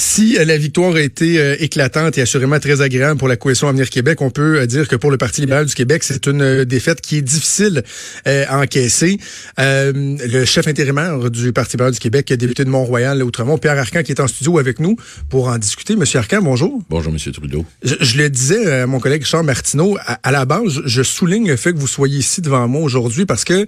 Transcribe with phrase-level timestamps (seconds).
[0.00, 3.68] Si euh, la victoire a été euh, éclatante et assurément très agréable pour la coalition
[3.68, 6.64] Avenir Québec, on peut euh, dire que pour le Parti libéral du Québec, c'est une
[6.64, 7.82] défaite qui est difficile
[8.24, 9.18] à encaisser.
[9.58, 14.12] le chef intérimaire du Parti libéral du Québec, député de Mont-Royal, Outremont, Pierre Arcan, qui
[14.12, 14.96] est en studio avec nous
[15.28, 15.96] pour en discuter.
[15.96, 16.82] Monsieur Arcan, bonjour.
[16.88, 17.66] Bonjour, Monsieur Trudeau.
[17.82, 21.74] Je, le disais à mon collègue Charles Martineau, à, la base, je souligne le fait
[21.74, 23.66] que vous soyez ici devant moi aujourd'hui parce que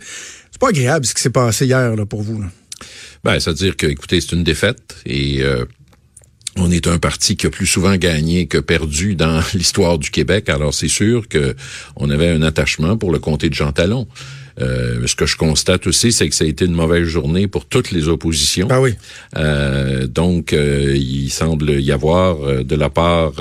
[0.51, 2.41] c'est pas agréable ce qui s'est passé hier là, pour vous.
[2.41, 2.49] Là.
[3.23, 5.43] Ben, c'est-à-dire que, écoutez, c'est une défaite et
[6.57, 10.49] on est un parti qui a plus souvent gagné que perdu dans l'histoire du Québec.
[10.49, 11.55] Alors c'est sûr que
[11.97, 14.07] on avait un attachement pour le comté de Jean Talon.
[14.61, 17.65] Euh, ce que je constate aussi, c'est que ça a été une mauvaise journée pour
[17.65, 18.69] toutes les oppositions.
[18.71, 18.95] Ah oui.
[19.37, 23.33] Euh, donc, euh, il semble y avoir de la part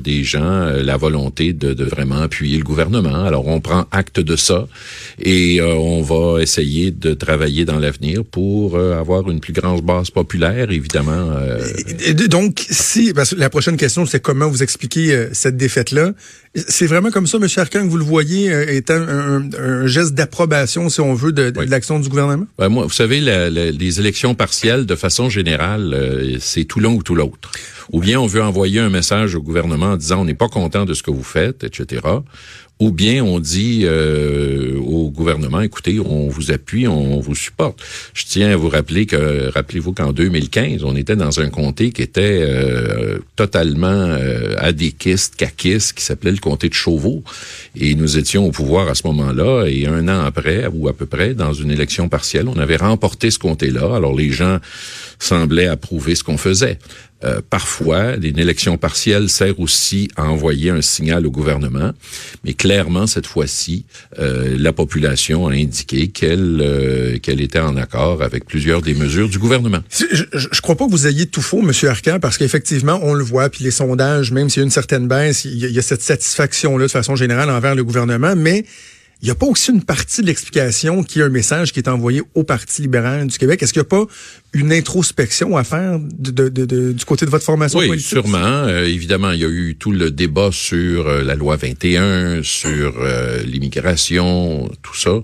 [0.00, 3.24] des gens la volonté de, de, vraiment appuyer le gouvernement.
[3.24, 4.66] Alors, on prend acte de ça
[5.22, 10.70] et on va essayer de travailler dans l'avenir pour avoir une plus grande base populaire,
[10.70, 11.36] évidemment.
[12.28, 16.12] donc, si parce que la prochaine question, c'est comment vous expliquez cette défaite-là?
[16.54, 17.46] C'est vraiment comme ça, M.
[17.56, 21.98] Arcan, que vous le voyez étant un, un geste d'approbation si on veut, de, l'action
[21.98, 22.46] du gouvernement?
[22.58, 27.02] Ben, moi, vous savez, les élections partielles, de façon générale, euh, c'est tout l'un ou
[27.02, 27.50] tout l'autre.
[27.92, 30.84] Ou bien on veut envoyer un message au gouvernement en disant on n'est pas content
[30.84, 32.00] de ce que vous faites, etc
[32.78, 37.80] ou bien on dit euh, au gouvernement, écoutez, on vous appuie, on vous supporte.
[38.12, 42.02] Je tiens à vous rappeler que, rappelez-vous qu'en 2015, on était dans un comté qui
[42.02, 47.22] était euh, totalement euh, adéquiste, caquiste, qui s'appelait le comté de Chauveau.
[47.74, 51.06] Et nous étions au pouvoir à ce moment-là, et un an après, ou à peu
[51.06, 53.96] près, dans une élection partielle, on avait remporté ce comté-là.
[53.96, 54.58] Alors les gens
[55.18, 56.78] semblaient approuver ce qu'on faisait.
[57.24, 61.92] Euh, parfois, une élection partielle sert aussi à envoyer un signal au gouvernement,
[62.44, 63.84] mais clairement, cette fois-ci,
[64.18, 69.28] euh, la population a indiqué qu'elle euh, qu'elle était en accord avec plusieurs des mesures
[69.28, 69.78] du gouvernement.
[69.90, 73.22] Je, je, crois pas que vous ayez tout faux, Monsieur Arcan, parce qu'effectivement, on le
[73.22, 76.02] voit, puis les sondages, même s'il y a une certaine baisse, il y a cette
[76.02, 78.64] satisfaction-là de façon générale envers le gouvernement, mais
[79.22, 81.88] il n'y a pas aussi une partie de l'explication qui est un message qui est
[81.88, 83.62] envoyé au Parti libéral du Québec?
[83.62, 84.04] Est-ce qu'il n'y a pas
[84.56, 88.08] une introspection à faire de, de, de, du côté de votre formation oui, politique?
[88.08, 88.38] sûrement.
[88.38, 92.94] Euh, évidemment, il y a eu tout le débat sur euh, la loi 21, sur
[92.98, 95.20] euh, l'immigration, tout ça.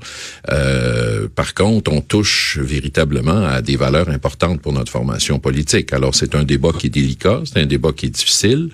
[1.34, 5.92] par contre, on touche véritablement à des valeurs importantes pour notre formation politique.
[5.92, 8.68] Alors, c'est un débat qui est délicat, c'est un débat qui est difficile.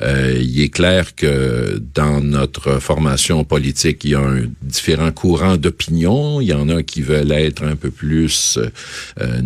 [0.00, 6.40] il est clair que dans notre formation politique, il y a un différents courants d'opinion.
[6.40, 8.58] Il y en a qui veulent être un peu plus
[9.20, 9.40] euh,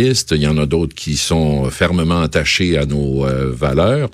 [0.00, 0.32] nationalistes.
[0.32, 4.10] Il y en a d'autres qui sont fermement attachés à nos euh, valeurs.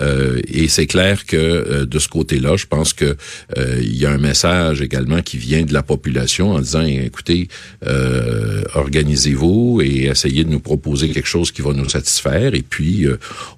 [0.00, 3.16] Euh, et c'est clair que de ce côté-là, je pense que
[3.56, 7.48] il y a un message également qui vient de la population en disant écoutez,
[8.74, 12.54] organisez-vous et essayez de nous proposer quelque chose qui va nous satisfaire.
[12.54, 13.06] Et puis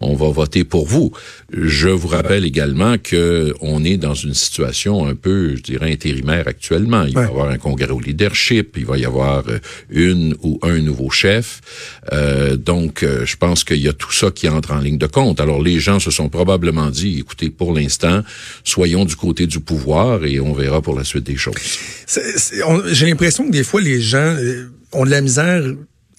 [0.01, 1.13] on va voter pour vous.
[1.51, 6.47] Je vous rappelle également que on est dans une situation un peu, je dirais, intérimaire
[6.47, 7.05] actuellement.
[7.05, 9.59] Il va y avoir un congrès au leadership, il va y avoir euh,
[9.91, 11.58] une ou un nouveau chef.
[12.13, 15.07] Euh, donc, euh, je pense qu'il y a tout ça qui entre en ligne de
[15.07, 15.41] compte.
[15.41, 18.23] Alors, les gens se sont probablement dit, écoutez, pour l'instant,
[18.65, 21.55] soyons du côté du pouvoir et on verra pour la suite des choses.
[22.87, 24.37] J'ai l'impression que des fois, les gens
[24.93, 25.63] ont de la misère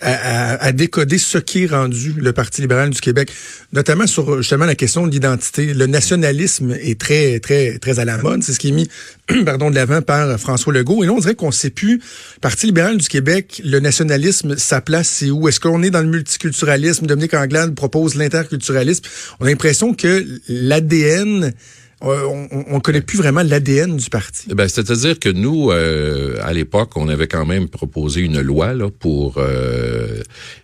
[0.02, 3.32] à, décoder ce qui est rendu le Parti libéral du Québec,
[3.74, 5.74] notamment sur justement la question de l'identité.
[5.74, 8.44] Le nationalisme est très, très, très à la mode.
[8.44, 8.88] C'est ce qui est mis,
[9.46, 11.04] pardon, de l'avant par François Legault.
[11.04, 12.02] Et là, on dirait qu'on sait plus.
[12.42, 15.48] Parti libéral du Québec, le nationalisme, sa place, c'est où?
[15.48, 17.06] Est-ce qu'on est dans le multiculturalisme?
[17.06, 19.04] Dominique Anglade propose l'interculturalisme.
[19.40, 21.54] On a l'impression que l'ADN
[22.02, 24.48] on, on connaît plus vraiment l'ADN du parti.
[24.50, 28.74] Eh ben, c'est-à-dire que nous, euh, à l'époque, on avait quand même proposé une loi
[29.00, 30.22] pour euh,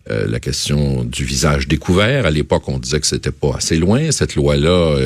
[0.09, 2.25] euh, la question du visage découvert.
[2.25, 4.12] À l'époque, on disait que c'était pas assez loin.
[4.12, 4.97] Cette loi-là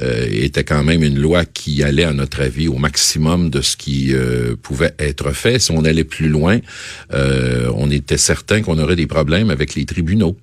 [0.00, 4.14] était quand même une loi qui allait, à notre avis, au maximum de ce qui
[4.62, 5.58] pouvait être fait.
[5.58, 6.58] Si on allait plus loin,
[7.12, 10.36] on était certain qu'on aurait des problèmes avec les tribunaux.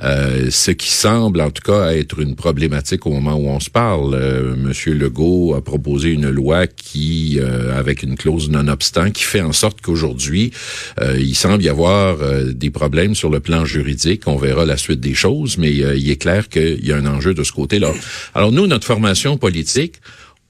[0.00, 3.70] Euh, ce qui semble en tout cas être une problématique au moment où on se
[3.70, 4.14] parle.
[4.14, 9.40] Euh, Monsieur Legault a proposé une loi qui, euh, avec une clause non-obstant, qui fait
[9.40, 10.52] en sorte qu'aujourd'hui,
[11.18, 12.18] il semble y avoir
[12.52, 14.26] des problèmes sur le plan juridique.
[14.26, 17.34] On verra la suite des choses, mais il est clair qu'il y a un enjeu
[17.34, 17.92] de ce côté-là.
[18.34, 19.96] Alors nous, notre formation politique,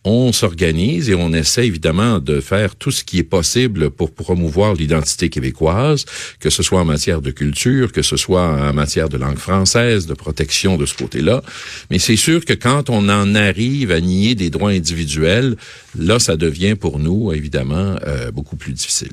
[0.05, 4.75] on s'organise et on essaie évidemment de faire tout ce qui est possible pour promouvoir
[4.75, 6.05] l'identité québécoise,
[6.41, 10.07] que ce soit en matière de culture, que ce soit en matière de langue française,
[10.07, 11.43] de protection de ce côté-là.
[11.91, 15.57] Mais c'est sûr que quand on en arrive à nier des droits individuels,
[15.97, 19.13] là, ça devient pour nous, évidemment, euh, beaucoup plus difficile.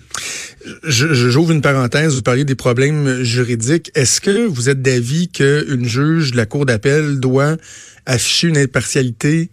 [0.84, 3.92] J'ouvre une parenthèse, vous parliez des problèmes juridiques.
[3.94, 7.58] Est-ce que vous êtes d'avis qu'une juge de la Cour d'appel doit
[8.06, 9.50] afficher une impartialité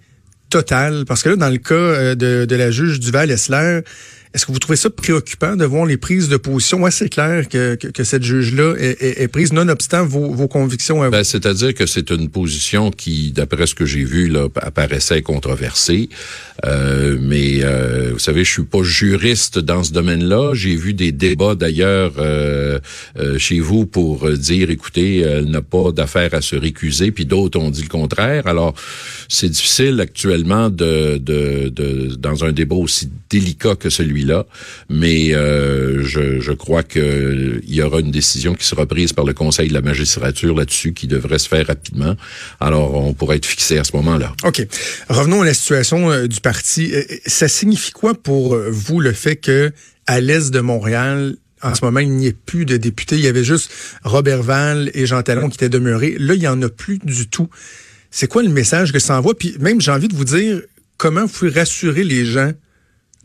[0.50, 1.04] totale?
[1.06, 3.82] Parce que là, dans le cas euh, de, de la juge Duval-Essler,
[4.34, 6.84] est-ce que vous trouvez ça préoccupant de voir les prises de position?
[6.84, 11.74] Assez claires que, que, cette juge-là est, est, prise, nonobstant vos, vos convictions ben, C'est-à-dire
[11.74, 16.10] que c'est une position qui, d'après ce que j'ai vu, là, apparaissait controversée.
[16.64, 20.52] Euh, mais euh, vous savez, je suis pas juriste dans ce domaine-là.
[20.54, 22.78] J'ai vu des débats d'ailleurs euh,
[23.18, 27.58] euh chez vous pour dire, écoutez, elle n'a pas d'affaire à se récuser, puis d'autres
[27.58, 28.46] ont dit le contraire.
[28.46, 28.74] Alors,
[29.28, 34.25] c'est difficile actuellement de, de, de, dans un débat aussi délicat que celui-là
[34.88, 39.68] mais euh, je, crois qu'il y aura une décision qui sera prise par le Conseil
[39.68, 42.14] de la magistrature là-dessus qui devrait se faire rapidement.
[42.60, 44.32] Alors, on pourrait être fixé à ce moment-là.
[44.44, 44.66] OK.
[45.08, 46.92] Revenons à la situation euh, du parti.
[46.94, 49.72] Euh, ça signifie quoi pour vous le fait que
[50.06, 53.16] à l'est de Montréal, en ce moment, il n'y ait plus de députés?
[53.16, 53.70] Il y avait juste
[54.04, 56.16] Robert Val et Jean Talon qui étaient demeurés.
[56.18, 57.48] Là, il n'y en a plus du tout.
[58.10, 59.36] C'est quoi le message que ça envoie?
[59.36, 60.60] Puis même, j'ai envie de vous dire,
[60.96, 62.52] comment vous pouvez rassurer les gens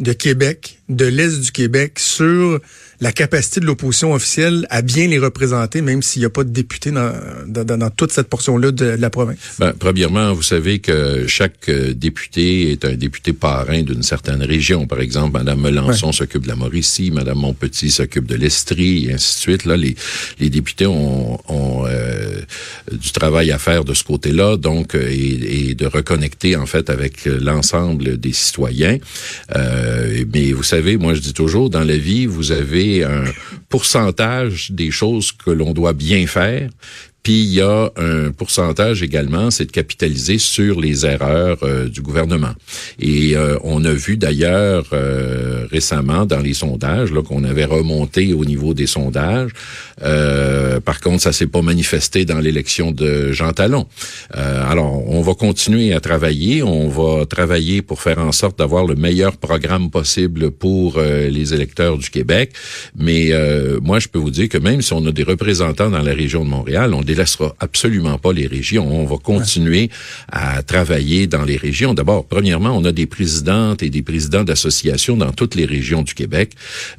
[0.01, 2.59] de Québec, de l'Est du Québec, sur
[3.01, 6.51] la capacité de l'opposition officielle à bien les représenter, même s'il n'y a pas de
[6.51, 7.11] députés dans,
[7.47, 9.37] dans, dans toute cette portion-là de, la province?
[9.57, 14.85] Ben, premièrement, vous savez que chaque euh, député est un député parrain d'une certaine région.
[14.85, 19.35] Par exemple, Mme Melançon s'occupe de la Mauricie, Mme Montpetit s'occupe de l'Estrie, et ainsi
[19.35, 19.65] de suite.
[19.65, 19.95] Là, les,
[20.39, 22.41] les députés ont, ont euh,
[22.91, 26.91] du travail à faire de ce côté-là, donc, euh, et, et, de reconnecter, en fait,
[26.91, 28.99] avec l'ensemble des citoyens.
[29.55, 33.23] Euh, mais vous savez, moi, je dis toujours, dans la vie, vous avez un
[33.69, 36.69] pourcentage des choses que l'on doit bien faire,
[37.23, 42.01] puis il y a un pourcentage également, c'est de capitaliser sur les erreurs euh, du
[42.01, 42.53] gouvernement.
[42.99, 48.33] Et euh, on a vu d'ailleurs euh, récemment dans les sondages là qu'on avait remonté
[48.33, 49.51] au niveau des sondages.
[50.83, 53.85] par contre, ça s'est pas manifesté dans l'élection de Jean Talon.
[54.33, 56.63] alors, on va continuer à travailler.
[56.63, 61.97] On va travailler pour faire en sorte d'avoir le meilleur programme possible pour les électeurs
[61.97, 62.53] du Québec.
[62.95, 63.31] Mais
[63.81, 66.43] moi, je peux vous dire que même si on a des représentants dans la région
[66.43, 68.87] de Montréal, on délaissera absolument pas les régions.
[68.89, 69.89] On va continuer
[70.31, 71.93] à travailler dans les régions.
[71.93, 76.13] D'abord, premièrement, on a des présidentes et des présidents d'associations dans toutes les régions du
[76.13, 76.53] Québec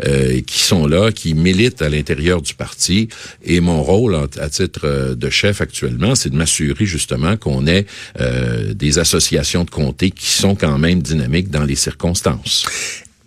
[0.04, 3.08] euh, qui sont là, qui militent à l'intérieur du parti.
[3.42, 7.86] Et mon rôle à titre euh, de chef actuellement, c'est de m'assurer justement qu'on ait
[8.20, 12.66] euh, des associations de comté qui sont quand même dynamiques dans les circonstances.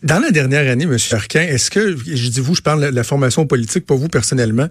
[0.06, 0.98] Dans la dernière année, M.
[1.14, 4.68] Arquin, est-ce que, je dis vous, je parle de la formation politique, pour vous personnellement,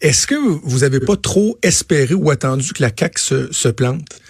[0.00, 4.20] est-ce que vous avez pas trop espéré ou attendu que la CAQ se, se plante?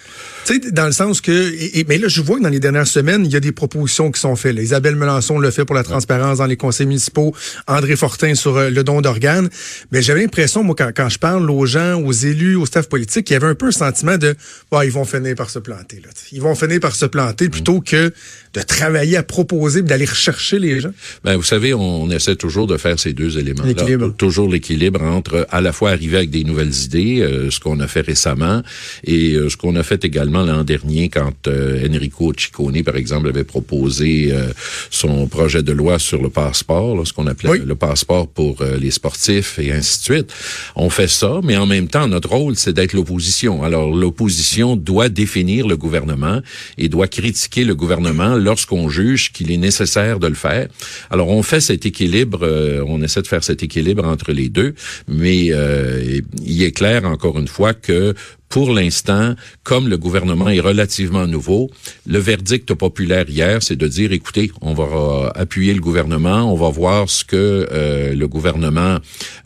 [0.45, 1.51] Tu sais, dans le sens que,
[1.87, 4.21] mais là, je vois que dans les dernières semaines, il y a des propositions qui
[4.21, 4.55] sont faites.
[4.55, 7.33] Isabelle Melançon le fait pour la transparence dans les conseils municipaux,
[7.67, 9.49] André Fortin sur euh, le don d'organes.
[9.91, 13.27] Mais j'avais l'impression, moi, quand, quand, je parle aux gens, aux élus, au staff politique,
[13.31, 14.35] il y avait un peu un sentiment de,
[14.71, 15.95] bah, ils vont finir par se planter.
[15.95, 16.09] Là.
[16.31, 18.13] Ils vont finir par se planter plutôt que
[18.53, 20.93] de travailler à proposer, d'aller rechercher les gens.
[21.23, 24.09] Ben, vous savez, on essaie toujours de faire ces deux éléments-là.
[24.15, 27.87] Toujours l'équilibre entre à la fois arriver avec des nouvelles idées, euh, ce qu'on a
[27.87, 28.61] fait récemment,
[29.05, 33.29] et euh, ce qu'on a fait également l'an dernier quand euh, Enrico Ciccone, par exemple,
[33.29, 34.49] avait proposé euh,
[34.89, 38.91] son projet de loi sur le passeport, ce qu'on appelait le passeport pour euh, les
[38.91, 40.33] sportifs et ainsi de suite.
[40.75, 43.63] On fait ça, mais en même temps, notre rôle, c'est d'être l'opposition.
[43.63, 46.41] Alors, l'opposition doit définir le gouvernement
[46.77, 50.67] et doit critiquer le gouvernement lorsqu'on juge qu'il est nécessaire de le faire.
[51.09, 52.45] Alors, on fait cet équilibre,
[52.87, 54.73] on essaie de faire cet équilibre entre les deux,
[55.07, 58.13] mais il est clair, encore une fois, que
[58.55, 61.69] pour l'instant, comme le gouvernement est relativement nouveau,
[62.07, 66.69] le verdict populaire hier, c'est de dire, écoutez, on va appuyer le gouvernement, on va
[66.69, 68.99] voir ce que euh, le gouvernement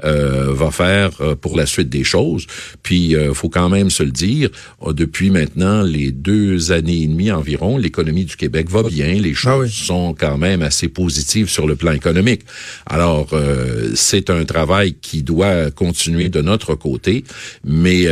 [0.03, 2.45] euh, va faire euh, pour la suite des choses.
[2.83, 4.51] Puis, il faut quand même se le dire,
[4.91, 9.41] depuis maintenant les deux années et demie environ, l'économie du Québec va bien, les ah
[9.41, 12.41] choses sont quand même assez positives sur le plan économique.
[12.85, 13.31] Alors,
[13.95, 17.23] c'est un travail qui doit continuer de notre côté,
[17.63, 18.05] mais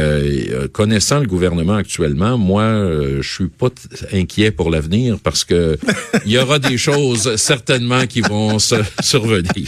[0.88, 3.70] connaissant le gouvernement actuellement, moi, euh, je suis pas
[4.13, 5.77] inquiet pour l'avenir parce que
[6.25, 9.67] il y aura des choses certainement qui vont se survenir.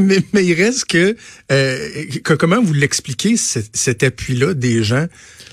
[0.00, 1.14] mais, mais, il reste que,
[1.52, 1.88] euh,
[2.24, 5.06] que comment vous l'expliquez cet appui-là des gens?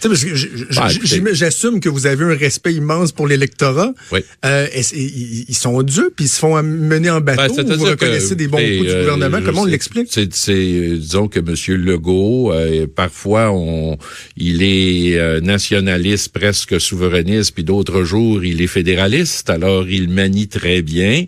[0.03, 0.87] Bah,
[1.33, 3.93] j'assume que vous avez un respect immense pour l'électorat.
[4.11, 4.19] Oui.
[4.45, 7.55] Euh, ils, sont durs, puis ils se font mener en bateau.
[7.55, 9.39] Ben, vous reconnaissez des bons coups du euh, gouvernement?
[9.43, 10.09] Comment on l'explique?
[10.11, 11.81] C'est, disons que M.
[11.83, 12.53] Legault,
[12.95, 13.97] parfois, on,
[14.37, 14.76] il est
[15.15, 19.49] euh, nationaliste, presque souverainiste, puis d'autres jours, il est fédéraliste.
[19.49, 21.25] Alors, il manie très bien.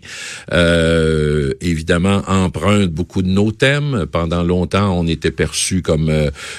[0.52, 4.06] Euh, évidemment, emprunte beaucoup de nos thèmes.
[4.10, 6.12] Pendant longtemps, on était perçus comme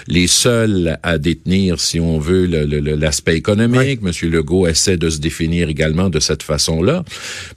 [0.08, 4.02] les seuls à détenir, si on veut, l'aspect économique.
[4.02, 7.04] Monsieur Legault essaie de se définir également de cette façon-là.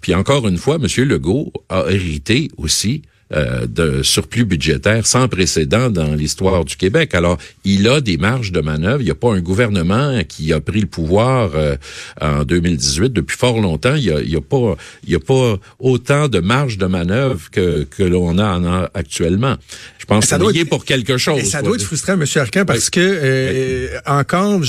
[0.00, 5.88] Puis encore une fois, Monsieur Legault a hérité aussi euh, de surplus budgétaire sans précédent
[5.88, 7.14] dans l'histoire du Québec.
[7.14, 9.00] Alors, il a des marges de manœuvre.
[9.00, 11.76] Il n'y a pas un gouvernement qui a pris le pouvoir euh,
[12.21, 13.95] en 2018 depuis fort longtemps.
[13.95, 16.85] Il n'y a, il y a, pas, il y a pas autant de marges de
[16.85, 19.57] manœuvre que, que l'on a, en actuellement.
[19.99, 21.45] Je pense ça doit être, pour quelque chose.
[21.45, 22.26] Ça doit être frustrant, M.
[22.37, 24.61] Arcan, parce que euh, encore,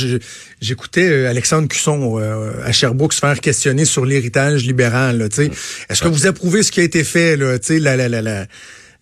[0.61, 2.17] j'écoutais Alexandre Cusson
[2.63, 5.27] à Sherbrooke se faire questionner sur l'héritage libéral.
[5.89, 7.35] Est-ce que vous approuvez ce qui a été fait?
[7.35, 8.44] Là, la, la, la, la,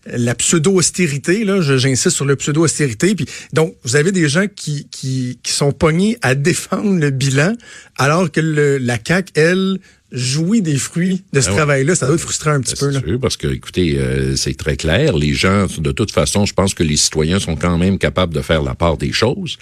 [0.06, 3.16] la pseudo-austérité, là, j'insiste sur le pseudo-austérité.
[3.52, 7.54] Donc, vous avez des gens qui, qui, sont pognés à défendre le bilan,
[7.96, 9.78] alors que la CAQ, elle,
[10.12, 11.94] jouit des fruits de ce ben travail-là.
[11.94, 12.90] Ça doit être frustrant un petit ben, peu.
[12.92, 13.00] Là.
[13.00, 15.16] Sûr, parce que, écoutez, euh, c'est très clair.
[15.16, 18.40] Les gens, de toute façon, je pense que les citoyens sont quand même capables de
[18.40, 19.56] faire la part des choses,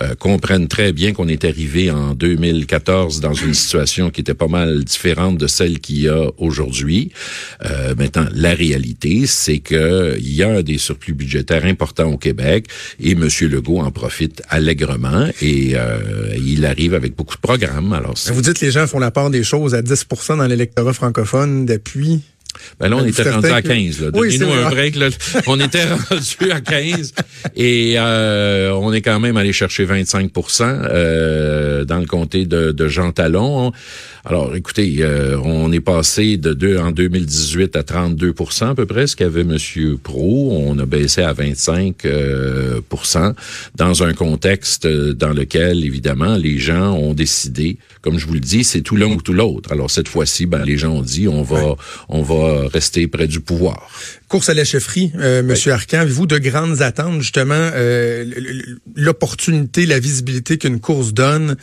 [0.00, 4.46] euh, comprennent très bien qu'on est arrivé en 2014 dans une situation qui était pas
[4.46, 7.10] mal différente de celle qu'il y a aujourd'hui.
[7.64, 12.66] Euh, maintenant, la réalité, c'est que il y a des surplus budgétaires importants au Québec
[13.00, 13.28] et M.
[13.42, 17.92] Legault en profite allègrement et euh, il arrive avec beaucoup de programmes.
[17.92, 20.92] Alors, vous dites que les gens font la part des choses à 10 dans l'électorat
[20.92, 22.22] francophone d'appui.
[22.80, 24.10] Ben là, on était rendu à 15.
[24.12, 24.96] Donnez-nous un break.
[24.96, 25.08] Là.
[25.46, 27.14] On était rendu à 15
[27.56, 32.88] et euh, on est quand même allé chercher 25% euh, dans le comté de, de
[32.88, 33.72] Jean Talon.
[34.28, 39.06] Alors, écoutez, euh, on est passé de deux en 2018 à 32 à peu près,
[39.06, 39.56] ce qu'avait M.
[40.02, 40.52] Pro.
[40.52, 43.32] On a baissé à 25% euh,
[43.74, 48.64] dans un contexte dans lequel, évidemment, les gens ont décidé, comme je vous le dis,
[48.64, 49.72] c'est tout l'un ou tout l'autre.
[49.72, 51.76] Alors, cette fois-ci, ben, les gens ont dit, on va,
[52.10, 53.88] on va rester près du pouvoir.
[54.28, 58.26] Course à la chefferie, euh, Monsieur Arcan, avez-vous de grandes attentes, justement, euh,
[58.94, 61.56] l'opportunité, la visibilité qu'une course donne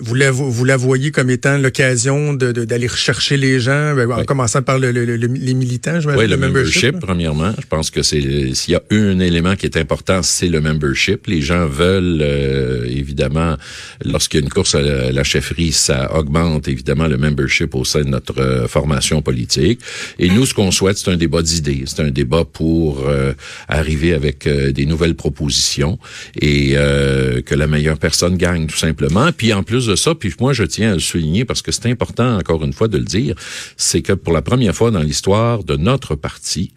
[0.00, 4.10] vous la, vous la voyez comme étant l'occasion d'aller de, d'aller rechercher les gens, ben,
[4.10, 7.52] en commençant par le, les militants, je Oui, le, membership, premièrement.
[7.60, 11.26] Je pense que c'est s'il y a un élément qui est important, c'est le membership.
[11.26, 13.56] Les gens veulent, euh, évidemment,
[14.04, 18.00] lorsqu'il y a une course à la, chefferie, ça augmente évidemment le membership au sein
[18.00, 19.80] de notre euh, formation politique.
[20.18, 21.84] Et nous, ce qu'on souhaite, c'est un débat d'idées.
[21.86, 23.34] C'est un débat pour euh,
[23.68, 25.98] arriver avec des nouvelles propositions
[26.40, 29.30] et que la meilleure personne gagne, tout simplement.
[29.32, 31.86] Puis en plus de ça, puis moi je tiens à le souligner parce que c'est
[31.86, 33.34] important encore une fois de le dire,
[33.76, 36.72] c'est que pour la première fois dans l'histoire de notre parti,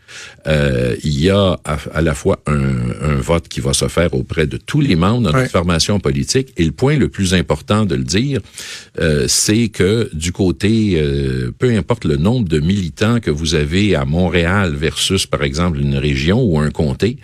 [0.48, 4.58] euh, il y a à, la fois un, vote qui va se faire auprès de
[4.58, 8.04] tous les membres de notre formation politique et le point le plus important de le
[8.04, 8.40] dire,
[9.00, 13.96] euh, c'est que du côté, euh, peu importe le nombre de militants que vous avez
[13.96, 17.18] à Montréal versus par exemple une région ou un comté,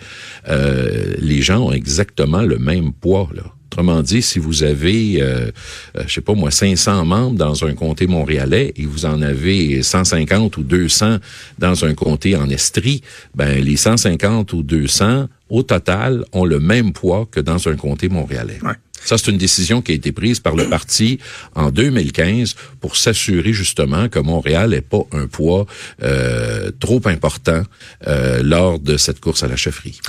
[0.48, 3.42] les gens ont exactement le même poids là.
[3.72, 5.50] Autrement dit, si vous avez, euh,
[5.96, 9.82] euh, je sais pas moi, 500 membres dans un comté montréalais et vous en avez
[9.82, 11.16] 150 ou 200
[11.58, 13.00] dans un comté en Estrie,
[13.34, 18.10] ben les 150 ou 200 au total ont le même poids que dans un comté
[18.10, 18.58] montréalais.
[19.04, 21.18] Ça, c'est une décision qui a été prise par le parti
[21.54, 25.66] en 2015 pour s'assurer justement que Montréal n'ait pas un poids
[26.02, 27.62] euh, trop important
[28.06, 30.00] euh, lors de cette course à la chefferie.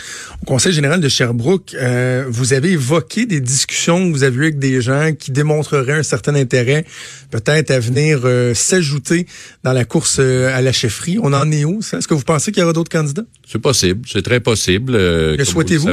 [0.41, 4.43] Au Conseil général de Sherbrooke, euh, vous avez évoqué des discussions que vous avez eues
[4.43, 6.85] avec des gens qui démontreraient un certain intérêt
[7.31, 8.21] peut-être à venir
[8.53, 9.25] s'ajouter
[9.63, 11.17] dans la course à la chefferie.
[11.21, 11.79] On en est où?
[11.79, 13.25] Est-ce que vous pensez qu'il y aura d'autres candidats?
[13.47, 14.93] C'est possible, c'est très possible.
[14.93, 15.89] Le souhaitez-vous?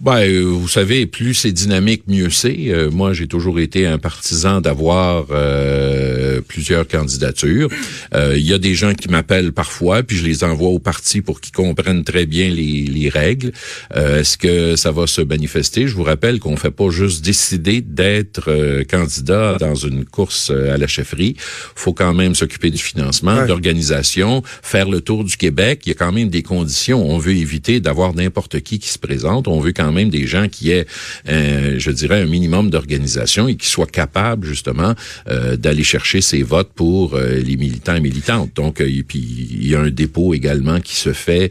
[0.00, 2.68] Ben, euh, vous savez, plus c'est dynamique, mieux c'est.
[2.68, 7.68] Euh, moi, j'ai toujours été un partisan d'avoir euh, plusieurs candidatures.
[8.14, 11.40] Il y a des gens qui m'appellent parfois, puis je les envoie au parti pour
[11.40, 13.52] qu'ils comprennent très bien les, les règles.
[13.94, 15.86] Est-ce que ça va se manifester?
[15.86, 20.86] Je vous rappelle qu'on fait pas juste décider d'être candidat dans une course à la
[20.86, 21.36] chefferie.
[21.74, 25.82] Faut quand même s'occuper du financement, de l'organisation, faire le tour du Québec.
[25.86, 27.08] Il y a quand même des conditions.
[27.08, 29.48] On veut éviter d'avoir n'importe qui qui se présente.
[29.48, 30.86] On veut quand quand même des gens qui aient,
[31.26, 34.94] je dirais, un minimum d'organisation et qui soient capables justement
[35.26, 38.50] d'aller chercher ces votes pour les militants et militantes.
[38.54, 41.50] Donc, et puis il y a un dépôt également qui se fait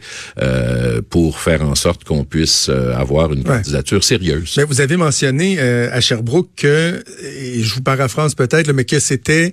[1.10, 4.54] pour faire en sorte qu'on puisse avoir une candidature sérieuse.
[4.56, 7.02] Mais vous avez mentionné à Sherbrooke que,
[7.36, 9.52] et je vous paraphrase peut-être, mais que c'était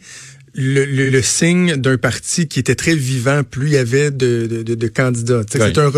[0.58, 4.88] le, signe d'un parti qui était très vivant, plus il y avait de, de, de,
[4.88, 5.42] candidats.
[5.50, 5.92] C'est un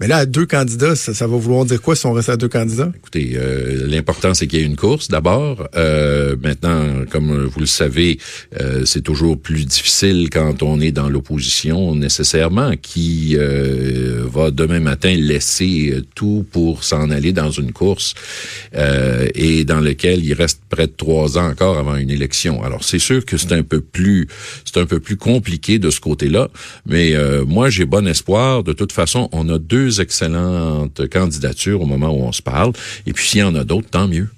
[0.00, 2.48] mais là, à deux candidats, ça, va vouloir dire quoi si on reste à deux
[2.48, 2.90] candidats?
[2.96, 5.68] Écoutez, euh, l'important, c'est qu'il y ait une course d'abord.
[5.76, 8.18] Euh, maintenant, comme vous le savez,
[8.58, 15.14] euh, c'est toujours plus difficile quand on est dans l'opposition nécessairement, qui va demain matin
[15.14, 18.14] laisser tout pour s'en aller dans une course
[19.34, 22.62] et dans lequel il reste près de trois ans encore avant une élection.
[22.62, 24.28] Alors, c'est sûr que c'est un peu plus,
[24.64, 26.48] c'est un peu plus compliqué de ce côté-là,
[26.86, 27.14] mais
[27.46, 28.62] moi, j'ai bon espoir.
[28.62, 32.72] De toute façon, on a deux excellentes candidatures au moment où on se parle.
[33.06, 34.28] Et puis, s'il y en a d'autres, tant mieux.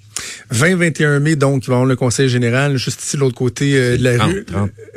[0.53, 3.97] 20-21 mai, donc, ils vont avoir le conseil général juste ici de l'autre côté euh,
[3.97, 4.45] de la rue.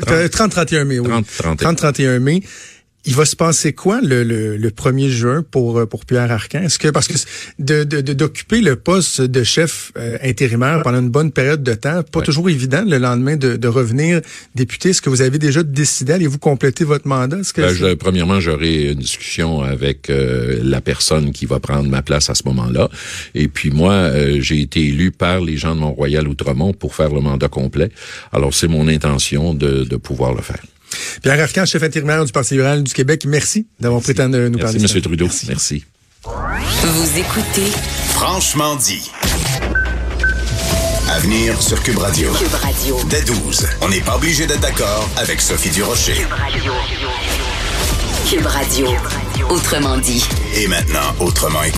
[0.02, 1.08] 30-31 mai, oui.
[1.08, 2.42] 30-31 mai
[3.06, 6.62] il va se passer quoi le, le, le 1er juin pour, euh, pour Pierre Arcan?
[6.62, 7.14] Est-ce que, parce que
[7.60, 12.20] de, d'occuper le poste de chef euh, intérimaire pendant une bonne période de temps, pas
[12.20, 14.20] toujours évident le lendemain de, de revenir
[14.54, 14.90] député.
[14.90, 16.14] Est-ce que vous avez déjà décidé?
[16.14, 17.38] Allez-vous compléter votre mandat?
[17.54, 22.28] Que ben, premièrement, j'aurai une discussion avec euh, la personne qui va prendre ma place
[22.28, 22.90] à ce moment-là.
[23.34, 24.10] Et puis moi,
[24.40, 27.90] j'ai été élu par les gens de Mont-Royal Outremont pour faire le mandat complet.
[28.32, 30.62] Alors, c'est mon intention de, de pouvoir le faire.
[31.22, 34.78] Pierre Arcan, chef intérimaire du Parti libéral du Québec, merci d'avoir pris de nous parler.
[34.78, 35.02] Merci, M.
[35.02, 35.28] Trudeau.
[35.48, 35.84] Merci.
[36.24, 37.70] Vous écoutez
[38.10, 39.10] Franchement dit.
[41.08, 42.32] Avenir sur Cube Radio.
[42.32, 42.98] Cube Radio.
[43.08, 46.14] Dès 12, on n'est pas obligé d'être d'accord avec Sophie Durocher.
[46.14, 46.72] Cube Radio.
[48.28, 48.88] Cube Radio.
[49.50, 50.24] Autrement dit.
[50.56, 51.74] Et maintenant, autrement écouté.